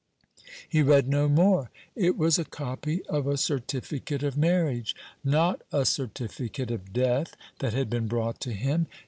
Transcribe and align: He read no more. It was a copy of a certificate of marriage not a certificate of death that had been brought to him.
He 0.67 0.81
read 0.81 1.07
no 1.07 1.29
more. 1.29 1.69
It 1.95 2.17
was 2.17 2.39
a 2.39 2.43
copy 2.43 3.05
of 3.05 3.27
a 3.27 3.37
certificate 3.37 4.23
of 4.23 4.35
marriage 4.35 4.95
not 5.23 5.61
a 5.71 5.85
certificate 5.85 6.71
of 6.71 6.91
death 6.91 7.35
that 7.59 7.73
had 7.73 7.87
been 7.87 8.07
brought 8.07 8.39
to 8.41 8.51
him. 8.53 8.87